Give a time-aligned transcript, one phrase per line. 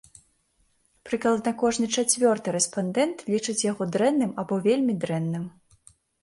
[1.09, 5.47] Прыкладна кожны чацвёрты рэспандэнт лічыць яго дрэнным або вельмі дрэнным.